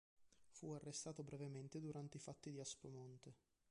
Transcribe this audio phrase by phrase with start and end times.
[0.47, 3.35] Fu arrestato brevemente durante i fatti di Aspromonte.